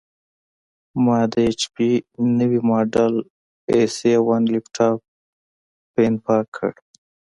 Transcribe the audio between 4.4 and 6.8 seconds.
لېپټاپ فین پاک کړ.